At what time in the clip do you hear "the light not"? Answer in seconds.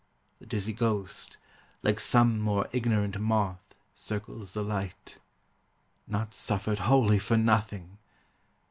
4.55-6.33